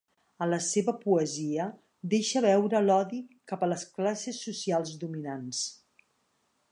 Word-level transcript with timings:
A 0.43 0.45
la 0.51 0.57
seva 0.67 0.93
poesia 1.01 1.67
deixa 2.13 2.43
veure 2.47 2.81
l'odi 2.87 3.21
cap 3.53 3.65
a 3.67 3.71
les 3.75 3.87
classes 3.99 4.43
socials 4.47 4.97
dominants. 5.05 5.63